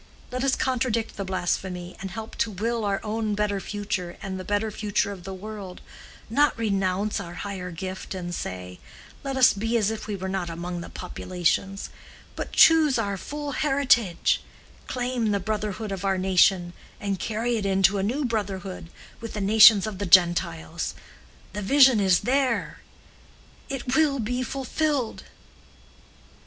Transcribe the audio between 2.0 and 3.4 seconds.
and help to will our own